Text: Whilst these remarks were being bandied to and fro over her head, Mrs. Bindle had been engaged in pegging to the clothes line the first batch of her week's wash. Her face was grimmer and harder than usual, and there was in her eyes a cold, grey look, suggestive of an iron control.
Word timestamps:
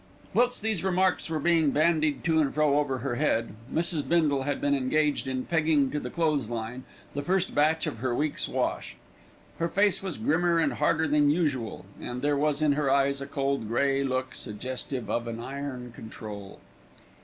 Whilst 0.33 0.63
these 0.63 0.83
remarks 0.83 1.29
were 1.29 1.37
being 1.37 1.69
bandied 1.69 2.23
to 2.23 2.41
and 2.41 2.51
fro 2.51 2.79
over 2.79 2.97
her 2.97 3.17
head, 3.17 3.53
Mrs. 3.71 4.01
Bindle 4.09 4.41
had 4.41 4.59
been 4.59 4.73
engaged 4.73 5.27
in 5.27 5.45
pegging 5.45 5.91
to 5.91 5.99
the 5.99 6.09
clothes 6.09 6.49
line 6.49 6.85
the 7.13 7.21
first 7.21 7.53
batch 7.53 7.85
of 7.85 7.99
her 7.99 8.15
week's 8.15 8.47
wash. 8.49 8.95
Her 9.59 9.67
face 9.69 10.01
was 10.01 10.17
grimmer 10.17 10.57
and 10.57 10.73
harder 10.73 11.07
than 11.07 11.29
usual, 11.29 11.85
and 12.01 12.23
there 12.23 12.35
was 12.35 12.63
in 12.63 12.71
her 12.71 12.89
eyes 12.89 13.21
a 13.21 13.27
cold, 13.27 13.67
grey 13.67 14.03
look, 14.03 14.33
suggestive 14.33 15.07
of 15.07 15.27
an 15.27 15.39
iron 15.39 15.91
control. 15.95 16.59